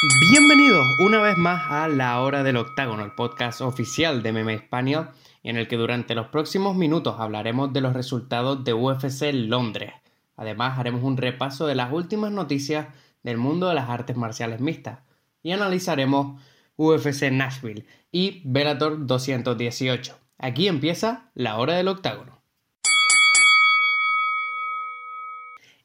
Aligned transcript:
Bienvenidos 0.00 0.86
una 1.00 1.20
vez 1.20 1.36
más 1.36 1.72
a 1.72 1.88
La 1.88 2.20
Hora 2.20 2.44
del 2.44 2.56
Octágono, 2.56 3.04
el 3.04 3.16
podcast 3.16 3.60
oficial 3.60 4.22
de 4.22 4.32
Meme 4.32 4.54
España, 4.54 5.10
en 5.42 5.56
el 5.56 5.66
que 5.66 5.76
durante 5.76 6.14
los 6.14 6.28
próximos 6.28 6.76
minutos 6.76 7.16
hablaremos 7.18 7.72
de 7.72 7.80
los 7.80 7.94
resultados 7.94 8.62
de 8.62 8.74
UFC 8.74 9.32
Londres. 9.32 9.92
Además, 10.36 10.78
haremos 10.78 11.02
un 11.02 11.16
repaso 11.16 11.66
de 11.66 11.74
las 11.74 11.92
últimas 11.92 12.30
noticias 12.30 12.86
del 13.24 13.38
mundo 13.38 13.66
de 13.66 13.74
las 13.74 13.90
artes 13.90 14.16
marciales 14.16 14.60
mixtas 14.60 15.00
y 15.42 15.50
analizaremos 15.50 16.40
UFC 16.76 17.32
Nashville 17.32 17.84
y 18.12 18.42
Bellator 18.44 19.04
218. 19.04 20.16
Aquí 20.38 20.68
empieza 20.68 21.32
La 21.34 21.56
Hora 21.56 21.74
del 21.74 21.88
Octágono. 21.88 22.37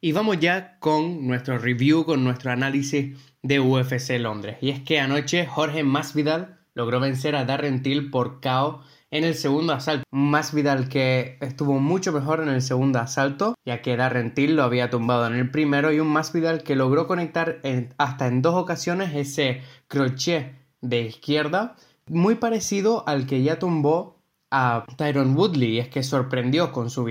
Y 0.05 0.11
vamos 0.11 0.37
ya 0.41 0.75
con 0.79 1.27
nuestro 1.27 1.57
review, 1.57 2.03
con 2.03 2.25
nuestro 2.25 2.51
análisis 2.51 3.17
de 3.41 3.61
UFC 3.61 4.19
Londres. 4.19 4.57
Y 4.59 4.69
es 4.69 4.81
que 4.81 4.99
anoche 4.99 5.45
Jorge 5.45 5.85
Masvidal 5.85 6.59
logró 6.73 6.99
vencer 6.99 7.37
a 7.37 7.45
Darren 7.45 7.83
Till 7.83 8.09
por 8.09 8.41
KO 8.41 8.81
en 9.11 9.23
el 9.23 9.33
segundo 9.33 9.71
asalto. 9.71 10.03
Masvidal 10.11 10.89
que 10.89 11.37
estuvo 11.39 11.79
mucho 11.79 12.11
mejor 12.11 12.41
en 12.41 12.49
el 12.49 12.61
segundo 12.61 12.99
asalto, 12.99 13.55
ya 13.63 13.81
que 13.81 13.95
Darren 13.95 14.33
Till 14.33 14.57
lo 14.57 14.63
había 14.63 14.89
tumbado 14.89 15.25
en 15.25 15.35
el 15.35 15.49
primero, 15.49 15.93
y 15.93 16.01
un 16.01 16.09
Masvidal 16.09 16.63
que 16.63 16.75
logró 16.75 17.07
conectar 17.07 17.61
hasta 17.97 18.27
en 18.27 18.41
dos 18.41 18.55
ocasiones 18.55 19.15
ese 19.15 19.61
crochet 19.87 20.53
de 20.81 21.03
izquierda, 21.03 21.77
muy 22.07 22.35
parecido 22.35 23.07
al 23.07 23.25
que 23.25 23.41
ya 23.41 23.57
tumbó 23.57 24.19
a 24.51 24.83
Tyron 24.97 25.37
Woodley, 25.37 25.75
y 25.75 25.79
es 25.79 25.87
que 25.87 26.03
sorprendió 26.03 26.73
con 26.73 26.89
su, 26.89 27.09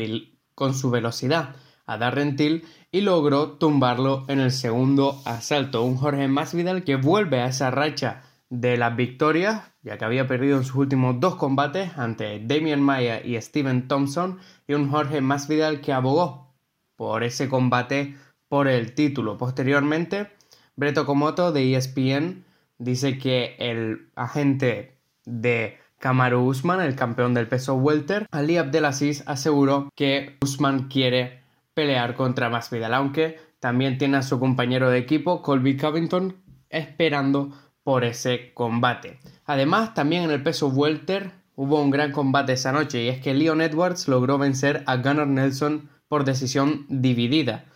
con 0.55 0.75
su 0.75 0.91
velocidad 0.91 1.57
a 1.93 1.99
Darren 1.99 2.37
Till 2.37 2.65
y 2.91 3.03
logró 3.03 3.53
tumbarlo 3.53 4.25
en 4.29 4.41
el 4.41 4.51
segundo 4.51 5.21
asalto. 5.25 5.83
Un 5.83 5.97
Jorge 5.97 6.29
Masvidal 6.29 6.85
que 6.85 6.97
vuelve 6.97 7.41
a 7.41 7.47
esa 7.47 7.71
racha 7.71 8.23
de 8.49 8.77
las 8.77 8.97
victorias, 8.97 9.63
ya 9.83 9.99
que 9.99 10.05
había 10.05 10.27
perdido 10.27 10.59
en 10.59 10.65
sus 10.65 10.77
últimos 10.77 11.21
dos 11.21 11.37
combates 11.37 11.97
ante 11.97 12.41
Damian 12.45 12.83
Maya 12.83 13.25
y 13.25 13.41
Steven 13.41 13.89
Thompson, 13.89 14.39
y 14.67 14.75
un 14.75 14.91
Jorge 14.91 15.21
Masvidal 15.21 15.81
que 15.81 15.93
abogó 15.93 16.55
por 16.97 17.25
ese 17.25 17.49
combate 17.49 18.17
por 18.49 18.69
el 18.69 18.95
título. 18.95 19.39
Posteriormente, 19.39 20.31
Breto 20.77 21.07
Komoto 21.07 21.53
de 21.53 21.75
ESPN 21.75 22.45
dice 22.79 23.19
que 23.19 23.57
el 23.59 24.09
agente 24.15 24.99
de 25.25 25.79
Kamaru 25.99 26.41
Usman, 26.41 26.81
el 26.81 26.97
campeón 26.97 27.33
del 27.33 27.49
peso 27.49 27.75
welter, 27.77 28.27
Ali 28.31 28.57
Abdelaziz 28.57 29.23
aseguró 29.27 29.89
que 29.95 30.37
Usman 30.43 30.89
quiere 30.89 31.42
pelear 31.75 32.15
contra 32.15 32.51
Masvidal, 32.51 32.95
aunque 32.95 33.39
también 33.61 33.99
tiene 33.99 34.19
a 34.19 34.23
su 34.23 34.39
compañero 34.39 34.91
de 34.91 34.99
equipo, 34.99 35.43
Colby 35.43 35.77
Covington, 35.77 36.37
esperando 36.69 37.53
por 37.83 38.05
ese 38.05 38.53
combate. 38.55 39.19
Además, 39.45 39.95
también 39.95 40.25
en 40.25 40.31
el 40.31 40.43
peso 40.43 40.69
welter 40.69 41.33
hubo 41.55 41.81
un 41.81 41.91
gran 41.91 42.13
combate 42.13 42.55
esa 42.55 42.73
noche 42.73 43.05
y 43.05 43.09
es 43.09 43.21
que 43.21 43.35
Leon 43.35 43.61
Edwards 43.61 44.09
logró 44.09 44.39
vencer 44.39 44.83
a 44.87 44.97
Gunnar 44.97 45.29
Nelson 45.29 45.91
por 46.09 46.25
decisión 46.25 46.87
dividida. 46.89 47.67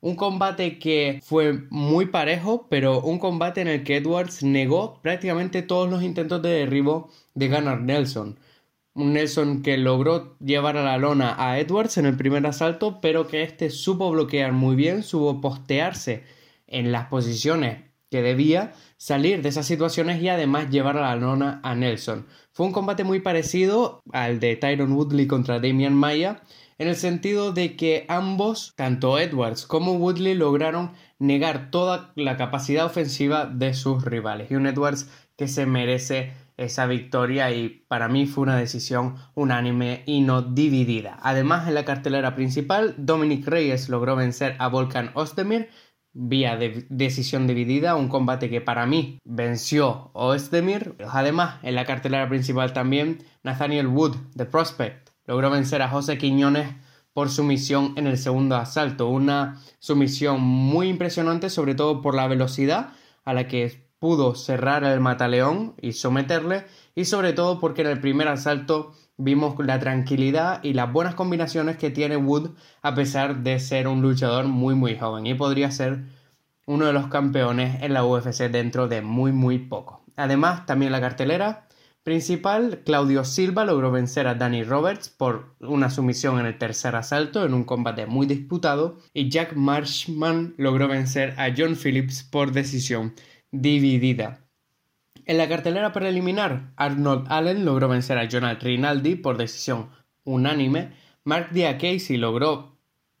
Un 0.00 0.14
combate 0.14 0.78
que 0.78 1.20
fue 1.24 1.64
muy 1.70 2.06
parejo, 2.06 2.66
pero 2.68 3.00
un 3.00 3.18
combate 3.18 3.60
en 3.60 3.68
el 3.68 3.82
que 3.82 3.96
Edwards 3.96 4.42
negó 4.42 5.00
prácticamente 5.02 5.62
todos 5.62 5.90
los 5.90 6.02
intentos 6.02 6.42
de 6.42 6.50
derribo 6.50 7.10
de 7.34 7.48
Gunnar 7.48 7.80
Nelson 7.80 8.38
un 8.96 9.12
Nelson 9.12 9.62
que 9.62 9.76
logró 9.76 10.36
llevar 10.38 10.78
a 10.78 10.82
la 10.82 10.96
lona 10.96 11.36
a 11.38 11.58
Edwards 11.60 11.98
en 11.98 12.06
el 12.06 12.16
primer 12.16 12.46
asalto, 12.46 13.00
pero 13.00 13.28
que 13.28 13.42
este 13.42 13.68
supo 13.68 14.10
bloquear 14.10 14.52
muy 14.52 14.74
bien, 14.74 15.02
supo 15.02 15.40
postearse 15.40 16.24
en 16.66 16.92
las 16.92 17.06
posiciones 17.08 17.84
que 18.10 18.22
debía, 18.22 18.72
salir 18.96 19.42
de 19.42 19.50
esas 19.50 19.66
situaciones 19.66 20.22
y 20.22 20.28
además 20.28 20.70
llevar 20.70 20.96
a 20.96 21.02
la 21.02 21.16
lona 21.16 21.60
a 21.62 21.74
Nelson. 21.74 22.26
Fue 22.52 22.64
un 22.64 22.72
combate 22.72 23.04
muy 23.04 23.20
parecido 23.20 24.00
al 24.12 24.40
de 24.40 24.56
Tyron 24.56 24.92
Woodley 24.92 25.26
contra 25.26 25.60
Damian 25.60 25.94
Maya, 25.94 26.42
en 26.78 26.88
el 26.88 26.96
sentido 26.96 27.52
de 27.52 27.76
que 27.76 28.06
ambos, 28.08 28.72
tanto 28.76 29.18
Edwards 29.18 29.66
como 29.66 29.94
Woodley, 29.94 30.34
lograron 30.34 30.92
negar 31.18 31.70
toda 31.70 32.12
la 32.16 32.36
capacidad 32.36 32.86
ofensiva 32.86 33.46
de 33.46 33.74
sus 33.74 34.04
rivales. 34.04 34.50
Y 34.50 34.54
un 34.54 34.66
Edwards 34.66 35.08
que 35.36 35.48
se 35.48 35.66
merece 35.66 36.32
esa 36.56 36.86
victoria 36.86 37.50
y 37.50 37.84
para 37.88 38.08
mí 38.08 38.26
fue 38.26 38.42
una 38.42 38.56
decisión 38.56 39.16
unánime 39.34 40.02
y 40.06 40.20
no 40.20 40.42
dividida. 40.42 41.18
Además, 41.22 41.68
en 41.68 41.74
la 41.74 41.84
cartelera 41.84 42.34
principal, 42.34 42.94
Dominic 42.98 43.46
Reyes 43.46 43.88
logró 43.88 44.16
vencer 44.16 44.56
a 44.58 44.68
Volkan 44.68 45.10
Ozdemir 45.14 45.68
vía 46.18 46.56
de 46.56 46.86
decisión 46.88 47.46
dividida, 47.46 47.94
un 47.94 48.08
combate 48.08 48.48
que 48.48 48.62
para 48.62 48.86
mí 48.86 49.18
venció 49.24 50.10
Ozdemir. 50.14 50.96
Además, 51.10 51.58
en 51.62 51.74
la 51.74 51.84
cartelera 51.84 52.28
principal 52.28 52.72
también, 52.72 53.18
Nathaniel 53.42 53.88
Wood 53.88 54.16
de 54.34 54.46
Prospect 54.46 55.10
logró 55.26 55.50
vencer 55.50 55.82
a 55.82 55.88
José 55.88 56.16
Quiñones 56.16 56.74
por 57.12 57.28
sumisión 57.28 57.92
en 57.96 58.06
el 58.06 58.16
segundo 58.16 58.56
asalto. 58.56 59.08
Una 59.08 59.60
sumisión 59.78 60.40
muy 60.40 60.88
impresionante, 60.88 61.50
sobre 61.50 61.74
todo 61.74 62.00
por 62.00 62.14
la 62.14 62.26
velocidad 62.28 62.94
a 63.24 63.34
la 63.34 63.46
que 63.46 63.85
pudo 63.98 64.34
cerrar 64.34 64.84
el 64.84 65.00
mataleón 65.00 65.74
y 65.80 65.92
someterle 65.92 66.64
y 66.94 67.06
sobre 67.06 67.32
todo 67.32 67.60
porque 67.60 67.82
en 67.82 67.88
el 67.88 68.00
primer 68.00 68.28
asalto 68.28 68.92
vimos 69.16 69.54
la 69.64 69.78
tranquilidad 69.78 70.62
y 70.62 70.74
las 70.74 70.92
buenas 70.92 71.14
combinaciones 71.14 71.76
que 71.76 71.90
tiene 71.90 72.16
Wood 72.16 72.50
a 72.82 72.94
pesar 72.94 73.42
de 73.42 73.58
ser 73.58 73.88
un 73.88 74.02
luchador 74.02 74.46
muy 74.46 74.74
muy 74.74 74.96
joven 74.98 75.26
y 75.26 75.34
podría 75.34 75.70
ser 75.70 76.04
uno 76.66 76.86
de 76.86 76.92
los 76.92 77.06
campeones 77.06 77.82
en 77.82 77.94
la 77.94 78.04
UFC 78.04 78.50
dentro 78.50 78.88
de 78.88 79.00
muy 79.00 79.32
muy 79.32 79.58
poco. 79.58 80.04
Además, 80.16 80.66
también 80.66 80.92
la 80.92 81.00
cartelera 81.00 81.66
principal, 82.02 82.82
Claudio 82.84 83.24
Silva 83.24 83.64
logró 83.64 83.90
vencer 83.90 84.26
a 84.28 84.34
Danny 84.34 84.62
Roberts 84.62 85.08
por 85.08 85.56
una 85.60 85.90
sumisión 85.90 86.38
en 86.38 86.46
el 86.46 86.58
tercer 86.58 86.94
asalto 86.94 87.44
en 87.44 87.52
un 87.52 87.64
combate 87.64 88.06
muy 88.06 88.26
disputado 88.26 88.98
y 89.12 89.28
Jack 89.28 89.54
Marshman 89.54 90.54
logró 90.56 90.86
vencer 90.88 91.34
a 91.38 91.48
John 91.56 91.76
Phillips 91.76 92.22
por 92.22 92.52
decisión 92.52 93.14
dividida. 93.60 94.46
En 95.24 95.38
la 95.38 95.48
cartelera 95.48 95.92
preliminar, 95.92 96.72
Arnold 96.76 97.26
Allen 97.28 97.64
logró 97.64 97.88
vencer 97.88 98.16
a 98.16 98.24
Jonathan 98.24 98.60
Rinaldi 98.60 99.16
por 99.16 99.36
decisión 99.36 99.90
unánime. 100.24 100.92
Mark 101.24 101.48
Diakasey 101.50 102.16
logró 102.16 102.76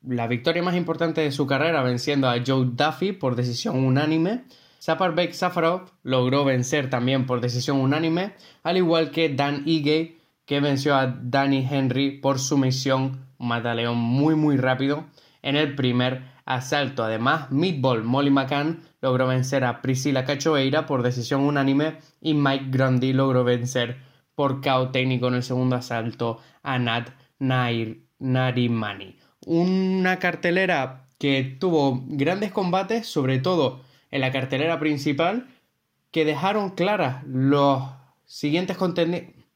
la 0.06 0.28
victoria 0.28 0.62
más 0.62 0.76
importante 0.76 1.20
de 1.20 1.32
su 1.32 1.46
carrera 1.46 1.82
venciendo 1.82 2.28
a 2.28 2.36
Joe 2.46 2.68
Duffy 2.72 3.12
por 3.12 3.34
decisión 3.34 3.84
unánime. 3.84 4.44
Saparbek 4.78 5.32
Safarov 5.32 5.90
logró 6.04 6.44
vencer 6.44 6.90
también 6.90 7.26
por 7.26 7.40
decisión 7.40 7.78
unánime, 7.78 8.34
al 8.62 8.76
igual 8.76 9.10
que 9.10 9.28
Dan 9.28 9.62
Ige, 9.66 10.18
que 10.44 10.60
venció 10.60 10.94
a 10.94 11.08
Danny 11.08 11.66
Henry 11.68 12.20
por 12.20 12.38
sumisión, 12.38 13.26
un 13.38 13.48
mataleón 13.48 13.96
muy 13.96 14.36
muy 14.36 14.56
rápido 14.56 15.06
en 15.42 15.56
el 15.56 15.74
primer 15.74 16.35
asalto. 16.46 17.04
Además, 17.04 17.50
Meatball 17.50 18.02
Molly 18.04 18.30
McCann 18.30 18.80
logró 19.02 19.26
vencer 19.26 19.64
a 19.64 19.82
Priscila 19.82 20.24
Cachoeira 20.24 20.86
por 20.86 21.02
decisión 21.02 21.42
unánime 21.42 21.98
y 22.22 22.32
Mike 22.32 22.66
Grundy 22.70 23.12
logró 23.12 23.44
vencer 23.44 23.98
por 24.34 24.62
KO 24.62 24.90
técnico 24.90 25.28
en 25.28 25.34
el 25.34 25.42
segundo 25.42 25.76
asalto 25.76 26.38
a 26.62 26.78
Nat 26.78 27.10
Narimani. 28.18 29.18
Una 29.44 30.18
cartelera 30.18 31.08
que 31.18 31.56
tuvo 31.58 32.04
grandes 32.06 32.52
combates, 32.52 33.06
sobre 33.06 33.38
todo 33.38 33.82
en 34.10 34.20
la 34.20 34.32
cartelera 34.32 34.78
principal, 34.78 35.48
que 36.10 36.24
dejaron 36.24 36.70
claras 36.70 37.24
los 37.24 37.82
siguientes 38.24 38.76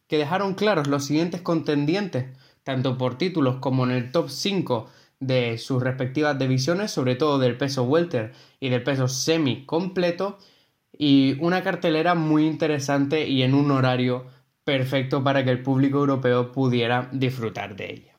que 0.07 0.19
dejaron 0.19 0.55
claros 0.55 0.89
los 0.89 1.05
siguientes 1.05 1.41
contendientes, 1.41 2.27
tanto 2.65 2.99
por 2.99 3.17
títulos 3.17 3.57
como 3.57 3.85
en 3.85 3.93
el 3.93 4.11
top 4.11 4.29
5 4.29 4.91
de 5.21 5.59
sus 5.59 5.83
respectivas 5.83 6.39
divisiones, 6.39 6.91
sobre 6.91 7.15
todo 7.15 7.39
del 7.39 7.57
peso 7.57 7.85
welter 7.85 8.33
y 8.59 8.71
del 8.71 8.83
peso 8.83 9.07
semi 9.07 9.65
completo, 9.67 10.39
y 10.97 11.37
una 11.41 11.63
cartelera 11.63 12.15
muy 12.15 12.47
interesante 12.47 13.29
y 13.29 13.43
en 13.43 13.55
un 13.55 13.71
horario 13.71 14.27
perfecto 14.65 15.23
para 15.23 15.45
que 15.45 15.51
el 15.51 15.63
público 15.63 15.99
europeo 15.99 16.53
pudiera 16.53 17.09
disfrutar 17.13 17.77
de 17.77 17.93
ella. 17.93 18.11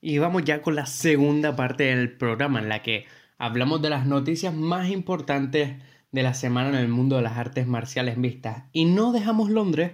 Y 0.00 0.18
vamos 0.18 0.44
ya 0.44 0.62
con 0.62 0.76
la 0.76 0.86
segunda 0.86 1.56
parte 1.56 1.84
del 1.84 2.16
programa 2.16 2.60
en 2.60 2.68
la 2.68 2.82
que 2.82 3.06
hablamos 3.36 3.82
de 3.82 3.90
las 3.90 4.06
noticias 4.06 4.54
más 4.54 4.90
importantes 4.90 5.82
de 6.12 6.22
la 6.22 6.34
semana 6.34 6.70
en 6.70 6.76
el 6.76 6.88
mundo 6.88 7.16
de 7.16 7.22
las 7.22 7.36
artes 7.36 7.66
marciales 7.66 8.16
mixtas. 8.16 8.64
Y 8.72 8.84
no 8.84 9.12
dejamos 9.12 9.50
Londres 9.50 9.92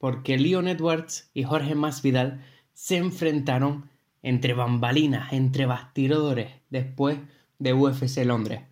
porque 0.00 0.38
Leon 0.38 0.66
Edwards 0.66 1.30
y 1.34 1.44
Jorge 1.44 1.74
Masvidal 1.74 2.40
se 2.72 2.96
enfrentaron 2.96 3.90
entre 4.22 4.54
bambalinas, 4.54 5.32
entre 5.34 5.66
bastidores, 5.66 6.50
después 6.70 7.18
de 7.58 7.74
UFC 7.74 8.24
Londres. 8.24 8.62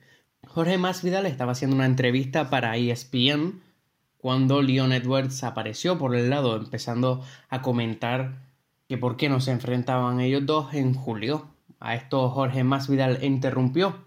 Jorge 0.46 0.78
Masvidal 0.78 1.26
estaba 1.26 1.52
haciendo 1.52 1.76
una 1.76 1.84
entrevista 1.84 2.48
para 2.48 2.76
ESPN 2.78 3.60
cuando 4.16 4.62
Leon 4.62 4.92
Edwards 4.92 5.44
apareció 5.44 5.98
por 5.98 6.16
el 6.16 6.30
lado, 6.30 6.56
empezando 6.56 7.22
a 7.50 7.60
comentar 7.60 8.46
que 8.88 8.96
por 8.96 9.18
qué 9.18 9.28
no 9.28 9.40
se 9.40 9.52
enfrentaban 9.52 10.20
ellos 10.20 10.46
dos 10.46 10.72
en 10.72 10.94
julio. 10.94 11.48
A 11.78 11.94
esto 11.94 12.30
Jorge 12.30 12.64
Masvidal 12.64 13.22
interrumpió 13.22 14.06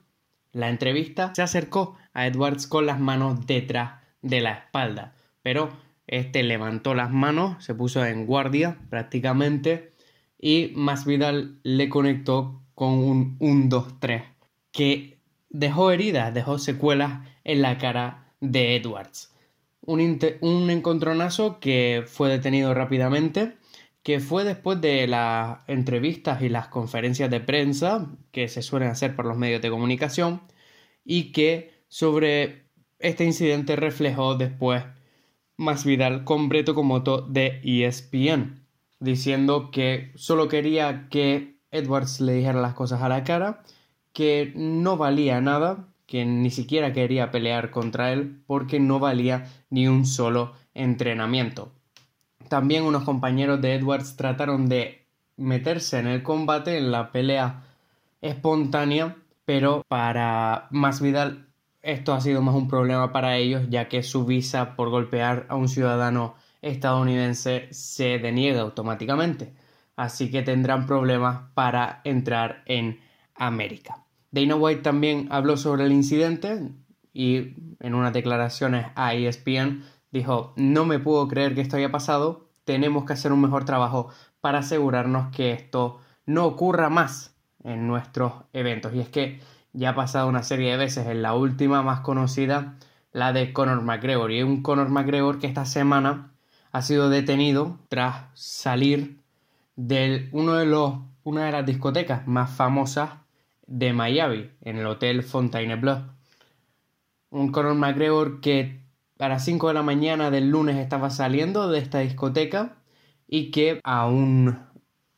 la 0.51 0.69
entrevista, 0.69 1.33
se 1.35 1.43
acercó 1.43 1.95
a 2.13 2.25
Edwards 2.25 2.65
con 2.65 2.87
las 2.87 2.99
manos 2.99 3.45
detrás 3.45 4.01
de 4.23 4.41
la 4.41 4.53
espalda, 4.53 5.13
pero 5.43 5.69
este 6.11 6.43
levantó 6.43 6.93
las 6.93 7.09
manos, 7.09 7.63
se 7.63 7.73
puso 7.73 8.05
en 8.05 8.27
guardia 8.27 8.77
prácticamente 8.89 9.93
y 10.37 10.71
Masvidal 10.75 11.57
le 11.63 11.89
conectó 11.89 12.61
con 12.75 12.93
un 12.93 13.39
1-2-3 13.39 14.25
que 14.71 15.17
dejó 15.49 15.91
heridas, 15.91 16.33
dejó 16.33 16.59
secuelas 16.59 17.27
en 17.43 17.61
la 17.61 17.77
cara 17.77 18.33
de 18.41 18.75
Edwards. 18.75 19.33
Un, 19.81 20.19
un 20.41 20.69
encontronazo 20.69 21.59
que 21.59 22.03
fue 22.05 22.29
detenido 22.29 22.73
rápidamente, 22.73 23.53
que 24.03 24.19
fue 24.19 24.43
después 24.43 24.81
de 24.81 25.07
las 25.07 25.59
entrevistas 25.67 26.41
y 26.41 26.49
las 26.49 26.67
conferencias 26.67 27.29
de 27.29 27.39
prensa 27.39 28.07
que 28.31 28.47
se 28.49 28.61
suelen 28.61 28.89
hacer 28.89 29.15
por 29.15 29.25
los 29.25 29.37
medios 29.37 29.61
de 29.61 29.69
comunicación 29.69 30.41
y 31.05 31.31
que 31.31 31.71
sobre 31.87 32.65
este 32.99 33.23
incidente 33.23 33.75
reflejó 33.75 34.35
después 34.35 34.83
Masvidal 35.61 36.23
con 36.23 36.49
Breto 36.49 36.73
Komoto 36.73 37.21
de 37.21 37.61
ESPN, 37.63 38.65
diciendo 38.99 39.69
que 39.69 40.11
solo 40.15 40.47
quería 40.47 41.07
que 41.09 41.59
Edwards 41.69 42.19
le 42.19 42.33
dijera 42.33 42.59
las 42.59 42.73
cosas 42.73 43.03
a 43.03 43.09
la 43.09 43.23
cara, 43.23 43.61
que 44.11 44.53
no 44.55 44.97
valía 44.97 45.39
nada, 45.39 45.87
que 46.07 46.25
ni 46.25 46.49
siquiera 46.49 46.93
quería 46.93 47.29
pelear 47.29 47.69
contra 47.69 48.11
él 48.11 48.41
porque 48.47 48.79
no 48.79 48.97
valía 48.97 49.51
ni 49.69 49.87
un 49.87 50.07
solo 50.07 50.53
entrenamiento. 50.73 51.71
También 52.49 52.83
unos 52.83 53.03
compañeros 53.03 53.61
de 53.61 53.75
Edwards 53.75 54.15
trataron 54.15 54.67
de 54.67 55.05
meterse 55.37 55.99
en 55.99 56.07
el 56.07 56.23
combate, 56.23 56.79
en 56.79 56.91
la 56.91 57.11
pelea 57.11 57.65
espontánea, 58.21 59.15
pero 59.45 59.83
para 59.87 60.67
Masvidal 60.71 61.50
esto 61.81 62.13
ha 62.13 62.21
sido 62.21 62.41
más 62.41 62.55
un 62.55 62.67
problema 62.67 63.11
para 63.11 63.37
ellos 63.37 63.63
ya 63.69 63.87
que 63.87 64.03
su 64.03 64.25
visa 64.25 64.75
por 64.75 64.89
golpear 64.89 65.45
a 65.49 65.55
un 65.55 65.67
ciudadano 65.67 66.35
estadounidense 66.61 67.67
se 67.71 68.19
deniega 68.19 68.61
automáticamente. 68.61 69.53
Así 69.95 70.31
que 70.31 70.41
tendrán 70.41 70.87
problemas 70.87 71.49
para 71.53 72.01
entrar 72.03 72.63
en 72.65 72.99
América. 73.35 74.05
Dana 74.31 74.55
White 74.55 74.81
también 74.81 75.27
habló 75.31 75.57
sobre 75.57 75.85
el 75.85 75.91
incidente 75.91 76.69
y 77.13 77.55
en 77.79 77.95
unas 77.95 78.13
declaraciones 78.13 78.87
a 78.95 79.13
ESPN 79.13 79.83
dijo, 80.11 80.53
no 80.55 80.85
me 80.85 80.99
puedo 80.99 81.27
creer 81.27 81.55
que 81.55 81.61
esto 81.61 81.77
haya 81.77 81.91
pasado, 81.91 82.49
tenemos 82.63 83.05
que 83.05 83.13
hacer 83.13 83.33
un 83.33 83.41
mejor 83.41 83.65
trabajo 83.65 84.09
para 84.39 84.59
asegurarnos 84.59 85.35
que 85.35 85.51
esto 85.51 85.99
no 86.25 86.45
ocurra 86.45 86.89
más 86.89 87.35
en 87.63 87.87
nuestros 87.87 88.33
eventos. 88.53 88.93
Y 88.93 88.99
es 88.99 89.09
que 89.09 89.39
ya 89.73 89.91
ha 89.91 89.95
pasado 89.95 90.27
una 90.27 90.43
serie 90.43 90.71
de 90.71 90.77
veces, 90.77 91.07
en 91.07 91.21
la 91.21 91.33
última 91.33 91.81
más 91.81 92.01
conocida, 92.01 92.75
la 93.11 93.33
de 93.33 93.53
Conor 93.53 93.81
McGregor. 93.81 94.31
Y 94.31 94.43
un 94.43 94.61
Conor 94.61 94.89
McGregor 94.89 95.39
que 95.39 95.47
esta 95.47 95.65
semana 95.65 96.31
ha 96.71 96.81
sido 96.81 97.09
detenido 97.09 97.77
tras 97.89 98.25
salir 98.33 99.17
de 99.75 100.29
uno 100.31 100.55
de 100.55 100.65
los, 100.65 100.95
una 101.23 101.45
de 101.45 101.51
las 101.51 101.65
discotecas 101.65 102.27
más 102.27 102.51
famosas 102.51 103.11
de 103.67 103.93
Miami, 103.93 104.49
en 104.61 104.77
el 104.77 104.85
Hotel 104.85 105.23
Fontainebleau. 105.23 106.03
Un 107.29 107.51
Conor 107.51 107.75
McGregor 107.75 108.41
que 108.41 108.81
a 109.19 109.29
las 109.29 109.45
5 109.45 109.69
de 109.69 109.73
la 109.73 109.83
mañana 109.83 110.31
del 110.31 110.49
lunes 110.49 110.77
estaba 110.77 111.09
saliendo 111.09 111.69
de 111.69 111.79
esta 111.79 111.99
discoteca 111.99 112.77
y 113.27 113.51
que 113.51 113.79
a 113.83 114.07
un 114.07 114.59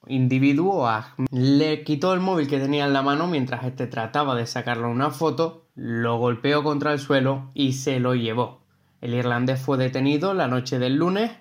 individuo 0.08 0.90
le 1.32 1.84
quitó 1.84 2.14
el 2.14 2.20
móvil 2.20 2.48
que 2.48 2.60
tenía 2.60 2.86
en 2.86 2.94
la 2.94 3.02
mano 3.02 3.28
mientras 3.28 3.64
este 3.64 3.88
trataba 3.88 4.36
de 4.36 4.46
sacarle 4.46 4.88
una 4.88 5.12
foto, 5.12 5.68
lo 5.76 6.18
golpeó 6.18 6.64
contra 6.64 6.94
el 6.94 7.00
suelo 7.00 7.50
y 7.54 7.74
se 7.74 8.00
lo 8.00 8.16
llevó. 8.16 8.62
El 9.02 9.14
irlandés 9.14 9.62
fue 9.62 9.78
detenido 9.78 10.34
la 10.34 10.48
noche 10.48 10.80
del 10.80 10.96
lunes 10.96 11.32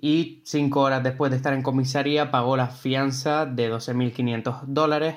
y 0.00 0.42
cinco 0.44 0.80
horas 0.80 1.02
después 1.02 1.30
de 1.30 1.36
estar 1.36 1.54
en 1.54 1.62
comisaría 1.62 2.30
pagó 2.30 2.56
la 2.56 2.68
fianza 2.68 3.46
de 3.46 3.72
12.500 3.72 4.62
dólares 4.66 5.16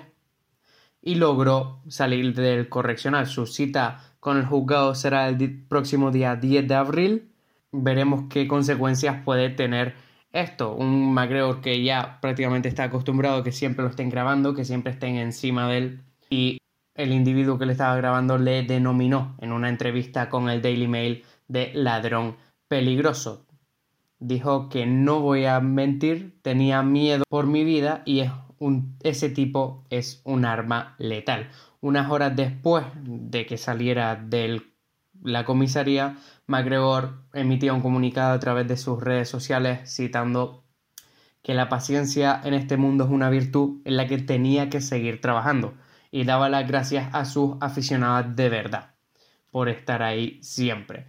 y 1.01 1.15
logró 1.15 1.81
salir 1.87 2.33
del 2.33 2.69
correccional. 2.69 3.27
Su 3.27 3.45
cita 3.45 4.01
con 4.19 4.37
el 4.37 4.45
juzgado 4.45 4.95
será 4.95 5.27
el 5.27 5.63
próximo 5.67 6.11
día 6.11 6.35
10 6.35 6.67
de 6.67 6.75
abril. 6.75 7.31
Veremos 7.71 8.25
qué 8.29 8.47
consecuencias 8.47 9.23
puede 9.23 9.49
tener 9.49 9.95
esto. 10.35 10.75
Un 10.75 11.13
McGregor 11.13 11.61
que 11.61 11.83
ya 11.83 12.19
prácticamente 12.21 12.67
está 12.67 12.83
acostumbrado 12.83 13.37
a 13.37 13.43
que 13.43 13.51
siempre 13.51 13.83
lo 13.83 13.89
estén 13.89 14.09
grabando, 14.09 14.53
que 14.53 14.65
siempre 14.65 14.91
estén 14.91 15.15
encima 15.15 15.67
de 15.69 15.77
él. 15.77 16.03
Y 16.29 16.57
el 16.93 17.11
individuo 17.11 17.57
que 17.57 17.65
le 17.65 17.71
estaba 17.71 17.95
grabando 17.95 18.37
le 18.37 18.63
denominó 18.63 19.35
en 19.39 19.51
una 19.51 19.69
entrevista 19.69 20.29
con 20.29 20.49
el 20.49 20.61
Daily 20.61 20.87
Mail 20.87 21.23
de 21.47 21.71
ladrón 21.73 22.37
peligroso. 22.67 23.45
Dijo 24.19 24.69
que 24.69 24.85
no 24.85 25.19
voy 25.19 25.45
a 25.45 25.59
mentir, 25.59 26.39
tenía 26.41 26.83
miedo 26.83 27.23
por 27.29 27.47
mi 27.47 27.63
vida 27.63 28.01
y 28.05 28.21
es 28.21 28.31
ese 29.03 29.29
tipo 29.29 29.85
es 29.89 30.21
un 30.23 30.45
arma 30.45 30.95
letal. 30.97 31.49
Unas 31.81 32.09
horas 32.09 32.35
después 32.35 32.85
de 32.95 33.45
que 33.45 33.57
saliera 33.57 34.15
de 34.15 34.61
la 35.25 35.43
comisaría, 35.43 36.17
McGregor 36.47 37.23
emitía 37.33 37.73
un 37.73 37.81
comunicado 37.81 38.33
a 38.33 38.39
través 38.39 38.67
de 38.67 38.77
sus 38.77 39.01
redes 39.01 39.27
sociales 39.27 39.93
citando 39.93 40.63
que 41.41 41.53
la 41.53 41.67
paciencia 41.67 42.39
en 42.43 42.53
este 42.53 42.77
mundo 42.77 43.05
es 43.05 43.09
una 43.09 43.29
virtud 43.29 43.81
en 43.85 43.97
la 43.97 44.07
que 44.07 44.17
tenía 44.19 44.69
que 44.69 44.81
seguir 44.81 45.21
trabajando 45.21 45.73
y 46.11 46.23
daba 46.23 46.49
las 46.49 46.67
gracias 46.67 47.13
a 47.13 47.25
sus 47.25 47.57
aficionados 47.59 48.35
de 48.35 48.49
verdad 48.49 48.95
por 49.51 49.69
estar 49.69 50.03
ahí 50.03 50.39
siempre. 50.41 51.07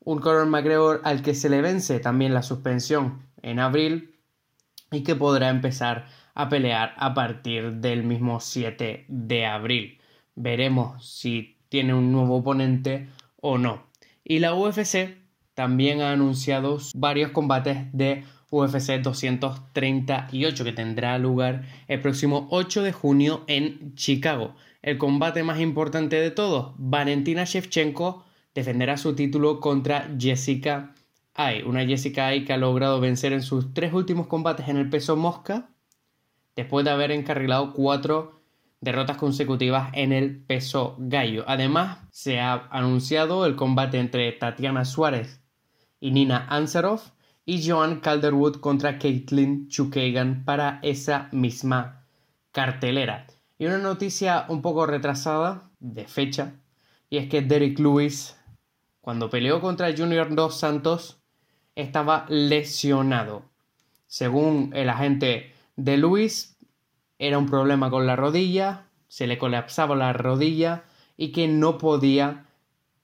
Un 0.00 0.18
Conor 0.18 0.46
McGregor 0.46 1.00
al 1.04 1.22
que 1.22 1.34
se 1.34 1.48
le 1.48 1.62
vence 1.62 2.00
también 2.00 2.34
la 2.34 2.42
suspensión 2.42 3.22
en 3.42 3.58
abril 3.58 4.18
y 4.90 5.02
que 5.02 5.16
podrá 5.16 5.48
empezar 5.48 6.06
a 6.34 6.48
pelear 6.48 6.94
a 6.96 7.14
partir 7.14 7.74
del 7.74 8.04
mismo 8.04 8.40
7 8.40 9.06
de 9.08 9.46
abril. 9.46 10.00
Veremos 10.34 11.08
si 11.08 11.58
tiene 11.68 11.94
un 11.94 12.12
nuevo 12.12 12.36
oponente 12.36 13.08
o 13.44 13.58
no. 13.58 13.82
Y 14.24 14.38
la 14.38 14.54
UFC 14.54 15.18
también 15.52 16.00
ha 16.00 16.12
anunciado 16.12 16.78
varios 16.94 17.30
combates 17.30 17.92
de 17.92 18.24
UFC 18.50 19.02
238 19.02 20.64
que 20.64 20.72
tendrá 20.72 21.18
lugar 21.18 21.66
el 21.86 22.00
próximo 22.00 22.48
8 22.50 22.82
de 22.82 22.92
junio 22.92 23.44
en 23.46 23.94
Chicago. 23.96 24.54
El 24.80 24.96
combate 24.96 25.42
más 25.42 25.60
importante 25.60 26.16
de 26.16 26.30
todos, 26.30 26.72
Valentina 26.78 27.44
Shevchenko 27.44 28.24
defenderá 28.54 28.96
su 28.96 29.14
título 29.14 29.60
contra 29.60 30.08
Jessica 30.18 30.94
Ay, 31.34 31.64
una 31.66 31.84
Jessica 31.84 32.28
Ay 32.28 32.46
que 32.46 32.54
ha 32.54 32.56
logrado 32.56 32.98
vencer 32.98 33.34
en 33.34 33.42
sus 33.42 33.74
tres 33.74 33.92
últimos 33.92 34.26
combates 34.26 34.68
en 34.68 34.78
el 34.78 34.88
peso 34.88 35.16
mosca 35.16 35.68
después 36.56 36.86
de 36.86 36.92
haber 36.92 37.10
encarrilado 37.10 37.74
cuatro 37.74 38.40
derrotas 38.84 39.16
consecutivas 39.16 39.90
en 39.94 40.12
el 40.12 40.44
peso 40.44 40.94
gallo. 40.98 41.44
Además, 41.48 41.98
se 42.10 42.38
ha 42.38 42.68
anunciado 42.70 43.46
el 43.46 43.56
combate 43.56 43.98
entre 43.98 44.30
Tatiana 44.32 44.84
Suárez 44.84 45.40
y 46.00 46.10
Nina 46.10 46.46
Ansarov 46.50 47.00
y 47.46 47.66
Joan 47.66 48.00
Calderwood 48.00 48.56
contra 48.56 48.98
Caitlin 48.98 49.68
Chukagan 49.68 50.44
para 50.44 50.80
esa 50.82 51.28
misma 51.32 52.04
cartelera. 52.52 53.26
Y 53.58 53.66
una 53.66 53.78
noticia 53.78 54.44
un 54.48 54.60
poco 54.60 54.86
retrasada 54.86 55.70
de 55.80 56.06
fecha, 56.06 56.54
y 57.08 57.16
es 57.16 57.28
que 57.28 57.40
Derek 57.40 57.78
Lewis, 57.78 58.36
cuando 59.00 59.30
peleó 59.30 59.60
contra 59.60 59.94
Junior 59.96 60.34
Dos 60.34 60.58
Santos, 60.58 61.22
estaba 61.74 62.26
lesionado. 62.28 63.44
Según 64.06 64.72
el 64.74 64.90
agente 64.90 65.54
de 65.76 65.96
Luis 65.96 66.53
era 67.18 67.38
un 67.38 67.46
problema 67.46 67.90
con 67.90 68.06
la 68.06 68.16
rodilla, 68.16 68.86
se 69.08 69.26
le 69.26 69.38
colapsaba 69.38 69.94
la 69.96 70.12
rodilla 70.12 70.84
y 71.16 71.32
que 71.32 71.48
no 71.48 71.78
podía 71.78 72.46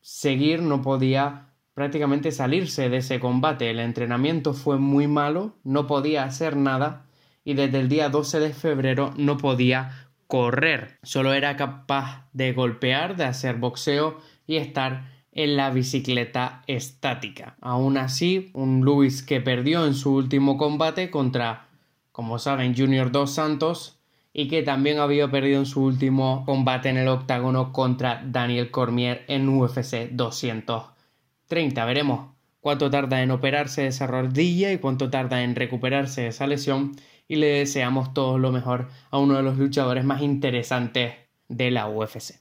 seguir, 0.00 0.62
no 0.62 0.82
podía 0.82 1.48
prácticamente 1.74 2.32
salirse 2.32 2.88
de 2.88 2.98
ese 2.98 3.20
combate. 3.20 3.70
El 3.70 3.80
entrenamiento 3.80 4.52
fue 4.52 4.78
muy 4.78 5.06
malo, 5.06 5.54
no 5.62 5.86
podía 5.86 6.24
hacer 6.24 6.56
nada 6.56 7.06
y 7.44 7.54
desde 7.54 7.80
el 7.80 7.88
día 7.88 8.08
12 8.08 8.40
de 8.40 8.52
febrero 8.52 9.12
no 9.16 9.36
podía 9.36 10.08
correr. 10.26 10.98
Solo 11.02 11.32
era 11.32 11.56
capaz 11.56 12.28
de 12.32 12.52
golpear, 12.52 13.16
de 13.16 13.24
hacer 13.24 13.56
boxeo 13.56 14.18
y 14.46 14.56
estar 14.56 15.08
en 15.32 15.56
la 15.56 15.70
bicicleta 15.70 16.62
estática. 16.66 17.56
Aún 17.60 17.96
así, 17.96 18.50
un 18.52 18.80
Luis 18.80 19.22
que 19.22 19.40
perdió 19.40 19.86
en 19.86 19.94
su 19.94 20.14
último 20.14 20.56
combate 20.56 21.10
contra 21.10 21.68
como 22.12 22.38
saben, 22.38 22.76
Junior 22.76 23.12
Dos 23.12 23.32
Santos, 23.32 23.99
y 24.32 24.48
que 24.48 24.62
también 24.62 24.98
había 24.98 25.30
perdido 25.30 25.58
en 25.58 25.66
su 25.66 25.82
último 25.82 26.44
combate 26.46 26.88
en 26.88 26.96
el 26.96 27.08
octágono 27.08 27.72
contra 27.72 28.22
Daniel 28.24 28.70
Cormier 28.70 29.24
en 29.28 29.48
UFC 29.48 30.10
230. 30.10 31.84
Veremos 31.84 32.30
cuánto 32.60 32.90
tarda 32.90 33.22
en 33.22 33.30
operarse 33.30 33.86
esa 33.86 34.06
rodilla 34.06 34.72
y 34.72 34.78
cuánto 34.78 35.10
tarda 35.10 35.42
en 35.42 35.56
recuperarse 35.56 36.28
esa 36.28 36.46
lesión 36.46 36.92
y 37.26 37.36
le 37.36 37.46
deseamos 37.46 38.14
todo 38.14 38.38
lo 38.38 38.52
mejor 38.52 38.88
a 39.10 39.18
uno 39.18 39.36
de 39.36 39.42
los 39.42 39.56
luchadores 39.56 40.04
más 40.04 40.22
interesantes 40.22 41.14
de 41.48 41.70
la 41.70 41.88
UFC. 41.88 42.40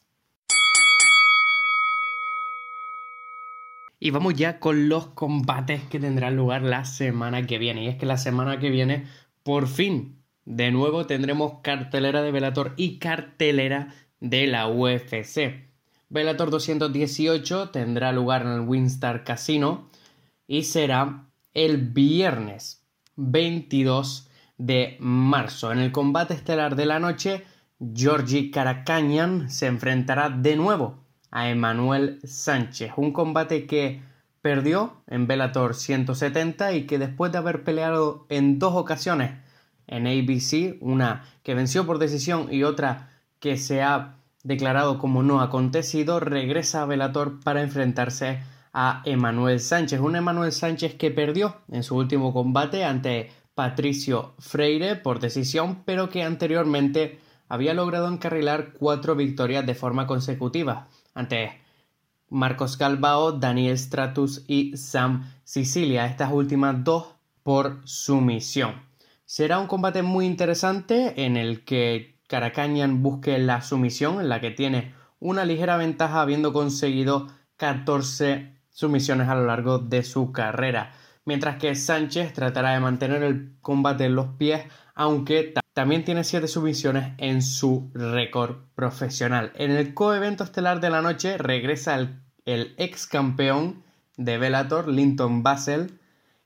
Y 4.01 4.11
vamos 4.11 4.33
ya 4.35 4.59
con 4.59 4.87
los 4.87 5.07
combates 5.07 5.83
que 5.83 5.99
tendrán 5.99 6.37
lugar 6.37 6.61
la 6.61 6.85
semana 6.85 7.45
que 7.45 7.57
viene. 7.57 7.83
Y 7.83 7.87
es 7.89 7.97
que 7.97 8.05
la 8.05 8.17
semana 8.17 8.57
que 8.57 8.69
viene, 8.69 9.07
por 9.43 9.67
fin, 9.67 10.18
de 10.49 10.71
nuevo 10.71 11.05
tendremos 11.05 11.59
cartelera 11.61 12.23
de 12.23 12.31
Velator 12.31 12.73
y 12.75 12.97
cartelera 12.97 13.93
de 14.19 14.47
la 14.47 14.67
UFC. 14.67 15.69
Velator 16.09 16.49
218 16.49 17.69
tendrá 17.69 18.11
lugar 18.11 18.41
en 18.41 18.53
el 18.53 18.61
Winstar 18.61 19.23
Casino 19.23 19.91
y 20.47 20.63
será 20.63 21.27
el 21.53 21.77
viernes 21.77 22.83
22 23.15 24.27
de 24.57 24.97
marzo. 24.99 25.71
En 25.71 25.77
el 25.77 25.91
combate 25.91 26.33
estelar 26.33 26.75
de 26.75 26.87
la 26.87 26.99
noche, 26.99 27.43
Georgi 27.93 28.49
Karakanian 28.49 29.51
se 29.51 29.67
enfrentará 29.67 30.31
de 30.31 30.55
nuevo 30.55 30.97
a 31.29 31.49
Emanuel 31.49 32.21
Sánchez. 32.23 32.93
Un 32.97 33.13
combate 33.13 33.67
que 33.67 34.01
perdió 34.41 35.03
en 35.05 35.27
Bellator 35.27 35.75
170 35.75 36.73
y 36.73 36.87
que 36.87 36.97
después 36.97 37.31
de 37.31 37.37
haber 37.37 37.63
peleado 37.63 38.25
en 38.29 38.57
dos 38.57 38.73
ocasiones 38.73 39.47
en 39.89 40.07
ABC, 40.07 40.77
una 40.81 41.25
que 41.43 41.55
venció 41.55 41.85
por 41.85 41.99
decisión 41.99 42.47
y 42.53 42.63
otra 42.63 43.09
que 43.39 43.57
se 43.57 43.81
ha 43.81 44.15
declarado 44.43 44.99
como 44.99 45.23
no 45.23 45.41
acontecido, 45.41 46.19
regresa 46.19 46.83
a 46.83 46.85
Bellator 46.85 47.39
para 47.41 47.61
enfrentarse 47.61 48.39
a 48.71 49.01
Emanuel 49.05 49.59
Sánchez. 49.59 49.99
Un 49.99 50.15
Emanuel 50.15 50.51
Sánchez 50.51 50.95
que 50.95 51.11
perdió 51.11 51.57
en 51.71 51.83
su 51.83 51.95
último 51.97 52.31
combate 52.33 52.85
ante 52.85 53.31
Patricio 53.55 54.35
Freire 54.39 54.95
por 54.95 55.19
decisión, 55.19 55.83
pero 55.85 56.09
que 56.09 56.23
anteriormente 56.23 57.19
había 57.49 57.73
logrado 57.73 58.07
encarrilar 58.07 58.73
cuatro 58.73 59.15
victorias 59.15 59.65
de 59.65 59.75
forma 59.75 60.05
consecutiva 60.07 60.87
ante 61.15 61.59
Marcos 62.29 62.77
Galbao, 62.77 63.33
Daniel 63.33 63.77
Stratus 63.77 64.45
y 64.47 64.77
Sam 64.77 65.33
Sicilia, 65.43 66.05
estas 66.05 66.31
últimas 66.31 66.83
dos 66.83 67.07
por 67.41 67.81
sumisión. 67.85 68.88
Será 69.29 69.59
un 69.59 69.67
combate 69.67 70.01
muy 70.01 70.25
interesante 70.25 71.23
en 71.23 71.37
el 71.37 71.63
que 71.63 72.19
Caracañan 72.27 73.03
busque 73.03 73.37
la 73.37 73.61
sumisión, 73.61 74.19
en 74.19 74.27
la 74.27 74.41
que 74.41 74.49
tiene 74.49 74.95
una 75.19 75.45
ligera 75.45 75.77
ventaja 75.77 76.21
habiendo 76.21 76.51
conseguido 76.51 77.27
14 77.57 78.59
sumisiones 78.71 79.29
a 79.29 79.35
lo 79.35 79.45
largo 79.45 79.77
de 79.77 80.01
su 80.01 80.31
carrera, 80.31 80.93
mientras 81.25 81.57
que 81.57 81.75
Sánchez 81.75 82.33
tratará 82.33 82.71
de 82.71 82.79
mantener 82.79 83.21
el 83.21 83.53
combate 83.61 84.05
en 84.05 84.15
los 84.15 84.29
pies, 84.29 84.63
aunque 84.95 85.53
también 85.75 86.03
tiene 86.03 86.23
7 86.23 86.47
sumisiones 86.47 87.13
en 87.19 87.43
su 87.43 87.91
récord 87.93 88.55
profesional. 88.73 89.51
En 89.53 89.69
el 89.69 89.93
coevento 89.93 90.43
estelar 90.43 90.79
de 90.79 90.89
la 90.89 91.03
noche 91.03 91.37
regresa 91.37 91.99
el, 92.45 92.73
ex 92.77 93.05
campeón 93.05 93.83
de 94.17 94.39
Bellator, 94.39 94.87
Linton 94.87 95.43
Basel, 95.43 95.99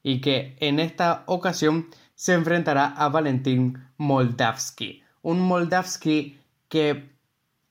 y 0.06 0.20
que 0.20 0.58
en 0.60 0.82
esta 0.82 1.24
ocasión 1.28 1.88
se 2.16 2.34
enfrentará 2.34 2.88
a 2.88 3.10
Valentín 3.10 3.80
Moldavsky. 3.98 5.04
Un 5.22 5.42
Moldavsky 5.42 6.40
que 6.70 7.14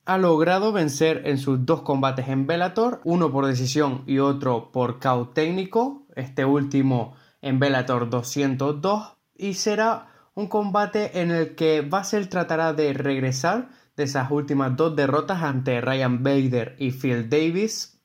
ha 0.04 0.18
logrado 0.18 0.72
vencer 0.72 1.22
en 1.26 1.38
sus 1.38 1.64
dos 1.64 1.82
combates 1.82 2.28
en 2.28 2.46
Bellator, 2.46 3.00
uno 3.04 3.30
por 3.30 3.46
decisión 3.46 4.02
y 4.06 4.18
otro 4.18 4.72
por 4.72 4.98
KO 4.98 5.28
técnico, 5.28 6.06
este 6.16 6.44
último 6.44 7.14
en 7.40 7.58
Bellator 7.58 8.10
202, 8.10 9.16
y 9.36 9.54
será 9.54 10.08
un 10.34 10.48
combate 10.48 11.20
en 11.20 11.30
el 11.30 11.54
que 11.54 11.82
Basel 11.82 12.28
tratará 12.28 12.72
de 12.72 12.92
regresar 12.92 13.68
de 13.96 14.04
esas 14.04 14.30
últimas 14.30 14.76
dos 14.76 14.96
derrotas 14.96 15.42
ante 15.42 15.80
Ryan 15.80 16.22
Bader 16.22 16.76
y 16.78 16.92
Phil 16.92 17.28
Davis 17.28 18.00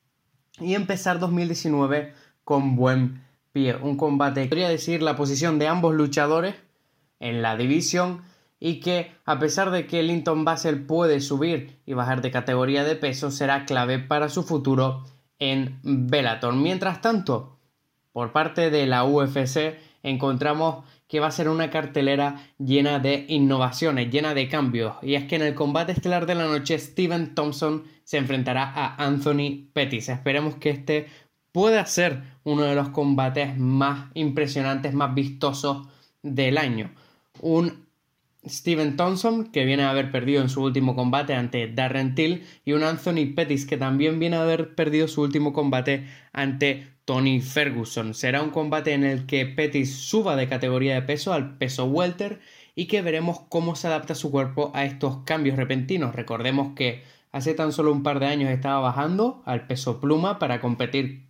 y 0.60 0.74
empezar 0.74 1.18
2019 1.18 2.12
con 2.44 2.76
buen 2.76 3.24
pie. 3.52 3.76
Un 3.76 3.96
combate, 3.96 4.44
podría 4.46 4.68
decir, 4.68 5.02
la 5.02 5.16
posición 5.16 5.58
de 5.58 5.68
ambos 5.68 5.94
luchadores 5.94 6.54
en 7.20 7.42
la 7.42 7.56
división 7.56 8.22
y 8.60 8.80
que 8.80 9.12
a 9.24 9.38
pesar 9.38 9.70
de 9.70 9.86
que 9.86 10.02
Linton 10.02 10.44
Basel 10.44 10.84
puede 10.84 11.20
subir 11.20 11.80
y 11.86 11.94
bajar 11.94 12.22
de 12.22 12.30
categoría 12.30 12.84
de 12.84 12.96
peso 12.96 13.30
será 13.30 13.64
clave 13.64 13.98
para 13.98 14.28
su 14.28 14.42
futuro 14.42 15.04
en 15.38 15.78
Bellator. 15.82 16.54
Mientras 16.54 17.00
tanto, 17.00 17.58
por 18.12 18.32
parte 18.32 18.70
de 18.70 18.86
la 18.86 19.04
UFC 19.04 19.76
encontramos 20.02 20.84
que 21.06 21.20
va 21.20 21.28
a 21.28 21.32
ser 21.32 21.48
una 21.48 21.70
cartelera 21.70 22.36
llena 22.58 22.98
de 22.98 23.24
innovaciones, 23.28 24.10
llena 24.10 24.34
de 24.34 24.48
cambios. 24.48 24.96
Y 25.02 25.14
es 25.14 25.24
que 25.24 25.36
en 25.36 25.42
el 25.42 25.54
combate 25.54 25.92
estelar 25.92 26.26
de 26.26 26.34
la 26.34 26.44
noche, 26.44 26.78
Steven 26.78 27.34
Thompson 27.34 27.84
se 28.04 28.18
enfrentará 28.18 28.64
a 28.64 29.02
Anthony 29.02 29.68
Pettis. 29.72 30.10
Esperemos 30.10 30.56
que 30.56 30.70
este 30.70 31.06
pueda 31.52 31.84
ser 31.86 32.22
uno 32.44 32.62
de 32.62 32.74
los 32.74 32.90
combates 32.90 33.56
más 33.56 34.10
impresionantes, 34.14 34.94
más 34.94 35.14
vistosos 35.14 35.88
del 36.22 36.58
año. 36.58 36.92
Un 37.40 37.86
Steven 38.46 38.96
Thompson, 38.96 39.50
que 39.50 39.64
viene 39.64 39.82
a 39.82 39.90
haber 39.90 40.10
perdido 40.10 40.42
en 40.42 40.48
su 40.48 40.62
último 40.62 40.94
combate 40.94 41.34
ante 41.34 41.72
Darren 41.72 42.14
Till, 42.14 42.44
y 42.64 42.72
un 42.72 42.82
Anthony 42.82 43.34
Pettis, 43.34 43.66
que 43.66 43.76
también 43.76 44.18
viene 44.18 44.36
a 44.36 44.42
haber 44.42 44.74
perdido 44.74 45.08
su 45.08 45.22
último 45.22 45.52
combate 45.52 46.06
ante 46.32 46.86
Tony 47.04 47.40
Ferguson. 47.40 48.14
Será 48.14 48.42
un 48.42 48.50
combate 48.50 48.92
en 48.92 49.04
el 49.04 49.26
que 49.26 49.46
Pettis 49.46 49.94
suba 49.94 50.36
de 50.36 50.48
categoría 50.48 50.94
de 50.94 51.02
peso 51.02 51.32
al 51.32 51.56
peso 51.56 51.86
welter 51.86 52.40
y 52.74 52.86
que 52.86 53.02
veremos 53.02 53.40
cómo 53.48 53.74
se 53.74 53.86
adapta 53.88 54.14
su 54.14 54.30
cuerpo 54.30 54.70
a 54.74 54.84
estos 54.84 55.24
cambios 55.24 55.56
repentinos. 55.56 56.14
Recordemos 56.14 56.74
que 56.76 57.02
hace 57.32 57.54
tan 57.54 57.72
solo 57.72 57.92
un 57.92 58.02
par 58.02 58.20
de 58.20 58.26
años 58.26 58.50
estaba 58.50 58.80
bajando 58.80 59.42
al 59.46 59.66
peso 59.66 60.00
pluma 60.00 60.38
para 60.38 60.60
competir 60.60 61.27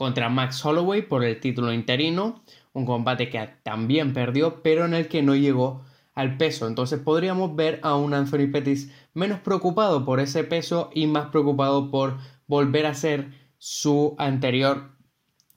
contra 0.00 0.30
Max 0.30 0.64
Holloway 0.64 1.02
por 1.02 1.24
el 1.24 1.40
título 1.40 1.74
interino, 1.74 2.42
un 2.72 2.86
combate 2.86 3.28
que 3.28 3.50
también 3.62 4.14
perdió, 4.14 4.62
pero 4.62 4.86
en 4.86 4.94
el 4.94 5.08
que 5.08 5.20
no 5.20 5.36
llegó 5.36 5.82
al 6.14 6.38
peso. 6.38 6.66
Entonces 6.66 7.00
podríamos 7.00 7.54
ver 7.54 7.80
a 7.82 7.96
un 7.96 8.14
Anthony 8.14 8.50
Pettis 8.50 8.90
menos 9.12 9.40
preocupado 9.40 10.06
por 10.06 10.18
ese 10.18 10.42
peso 10.42 10.88
y 10.94 11.06
más 11.06 11.26
preocupado 11.26 11.90
por 11.90 12.16
volver 12.46 12.86
a 12.86 12.94
ser 12.94 13.32
su 13.58 14.14
anterior 14.16 14.92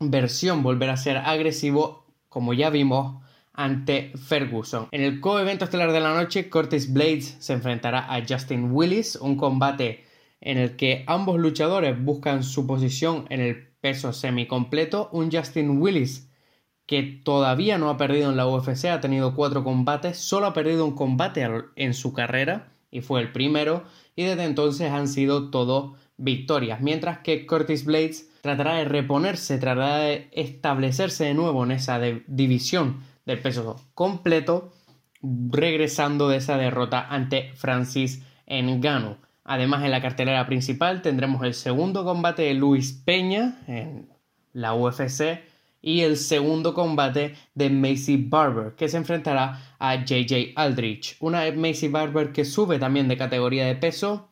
versión 0.02 0.62
volver 0.62 0.90
a 0.90 0.98
ser 0.98 1.16
agresivo, 1.16 2.06
como 2.28 2.54
ya 2.54 2.70
vimos 2.70 3.24
ante 3.54 4.12
Ferguson. 4.18 4.90
En 4.92 5.04
el 5.04 5.22
co-evento 5.22 5.64
estelar 5.64 5.94
de 5.94 6.02
la 6.02 6.14
noche, 6.14 6.50
Curtis 6.50 6.92
Blades 6.92 7.38
se 7.40 7.54
enfrentará 7.54 8.14
a 8.14 8.22
Justin 8.28 8.74
Willis, 8.74 9.16
un 9.16 9.38
combate 9.38 10.04
en 10.42 10.58
el 10.58 10.76
que 10.76 11.06
ambos 11.08 11.40
luchadores 11.40 11.98
buscan 12.04 12.44
su 12.44 12.68
posición 12.68 13.26
en 13.30 13.40
el 13.40 13.73
peso 13.84 14.14
semicompleto. 14.14 15.10
Un 15.12 15.30
Justin 15.30 15.82
Willis 15.82 16.30
que 16.86 17.04
todavía 17.04 17.78
no 17.78 17.90
ha 17.90 17.98
perdido 17.98 18.30
en 18.30 18.38
la 18.38 18.48
UFC, 18.48 18.86
ha 18.86 19.02
tenido 19.02 19.36
cuatro 19.36 19.64
combates, 19.64 20.18
solo 20.18 20.48
ha 20.48 20.54
perdido 20.54 20.86
un 20.86 20.96
combate 20.96 21.46
en 21.76 21.94
su 21.94 22.14
carrera 22.14 22.72
y 22.92 23.02
fue 23.02 23.22
el 23.22 23.32
primero, 23.32 23.84
y 24.16 24.24
desde 24.24 24.44
entonces 24.44 24.92
han 24.92 25.08
sido 25.08 25.50
todo 25.50 25.96
victorias, 26.18 26.80
mientras 26.80 27.20
que 27.20 27.46
Curtis 27.46 27.86
Blades 27.86 28.30
tratará 28.42 28.76
de 28.76 28.86
reponerse, 28.86 29.58
tratará 29.58 29.98
de 29.98 30.30
establecerse 30.32 31.26
de 31.26 31.34
nuevo 31.34 31.64
en 31.64 31.72
esa 31.72 32.00
división 32.28 33.02
del 33.26 33.40
peso 33.40 33.82
completo, 33.94 34.72
regresando 35.22 36.30
de 36.30 36.38
esa 36.38 36.58
derrota 36.58 37.08
ante 37.10 37.52
Francis 37.56 38.24
Ngannou. 38.48 39.18
Además, 39.44 39.84
en 39.84 39.92
la 39.92 40.02
cartelera 40.02 40.46
principal 40.46 41.02
tendremos 41.02 41.44
el 41.44 41.54
segundo 41.54 42.06
combate 42.06 42.44
de 42.44 42.54
Luis 42.54 42.94
Peña 42.94 43.60
en 43.68 44.10
la 44.54 44.74
UFC 44.74 45.42
y 45.82 46.02
el 46.02 46.16
segundo 46.16 46.74
combate 46.74 47.36
de 47.54 47.70
Macy 47.70 48.16
Barber, 48.18 48.74
que 48.76 48.88
se 48.88 48.98
enfrentará 48.98 49.76
a 49.80 49.96
JJ 50.06 50.54
Aldrich. 50.56 51.18
Una 51.20 51.52
Macy 51.52 51.90
Barber 51.90 52.32
que 52.32 52.46
sube 52.46 52.80
también 52.80 53.10
de 53.10 53.18
categoría 53.18 53.66
de 53.66 53.76
peso 53.76 54.30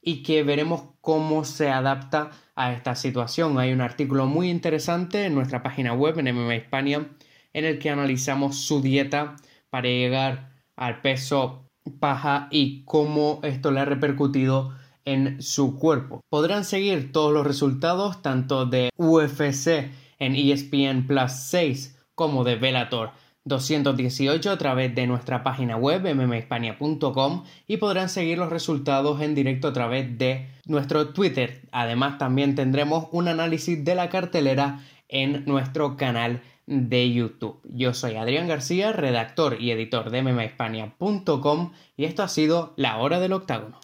y 0.00 0.22
que 0.22 0.42
veremos 0.42 0.84
cómo 1.02 1.44
se 1.44 1.68
adapta 1.68 2.30
a 2.54 2.72
esta 2.72 2.94
situación. 2.94 3.58
Hay 3.58 3.72
un 3.72 3.82
artículo 3.82 4.24
muy 4.24 4.48
interesante 4.48 5.26
en 5.26 5.34
nuestra 5.34 5.62
página 5.62 5.92
web 5.92 6.18
en 6.18 6.34
MMA 6.34 6.56
Hispania 6.56 7.06
en 7.52 7.64
el 7.64 7.78
que 7.78 7.90
analizamos 7.90 8.56
su 8.56 8.80
dieta 8.80 9.36
para 9.68 9.88
llegar 9.88 10.52
al 10.76 11.02
peso 11.02 11.65
paja 11.98 12.48
y 12.50 12.82
cómo 12.84 13.40
esto 13.42 13.70
le 13.70 13.80
ha 13.80 13.84
repercutido 13.84 14.72
en 15.04 15.40
su 15.40 15.78
cuerpo. 15.78 16.20
Podrán 16.28 16.64
seguir 16.64 17.12
todos 17.12 17.32
los 17.32 17.46
resultados 17.46 18.22
tanto 18.22 18.66
de 18.66 18.90
UFC 18.96 19.90
en 20.18 20.34
ESPN 20.34 21.06
Plus 21.06 21.32
6 21.32 21.98
como 22.14 22.44
de 22.44 22.56
Bellator 22.56 23.10
218 23.44 24.50
a 24.50 24.58
través 24.58 24.94
de 24.94 25.06
nuestra 25.06 25.44
página 25.44 25.76
web 25.76 26.02
mmhispania.com 26.14 27.44
y 27.68 27.76
podrán 27.76 28.08
seguir 28.08 28.38
los 28.38 28.50
resultados 28.50 29.20
en 29.20 29.36
directo 29.36 29.68
a 29.68 29.72
través 29.72 30.18
de 30.18 30.48
nuestro 30.66 31.10
Twitter. 31.10 31.62
Además 31.70 32.18
también 32.18 32.56
tendremos 32.56 33.06
un 33.12 33.28
análisis 33.28 33.84
de 33.84 33.94
la 33.94 34.08
cartelera 34.08 34.80
en 35.08 35.44
nuestro 35.46 35.96
canal 35.96 36.42
de 36.66 37.12
YouTube. 37.12 37.60
Yo 37.64 37.94
soy 37.94 38.16
Adrián 38.16 38.48
García, 38.48 38.92
redactor 38.92 39.60
y 39.60 39.70
editor 39.70 40.10
de 40.10 40.22
mmhispania.com 40.22 41.72
y 41.96 42.04
esto 42.04 42.22
ha 42.22 42.28
sido 42.28 42.74
La 42.76 42.98
Hora 42.98 43.20
del 43.20 43.32
Octágono. 43.32 43.80